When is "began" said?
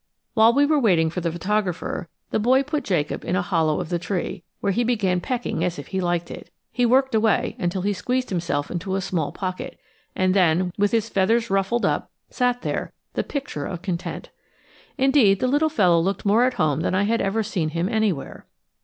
4.83-5.21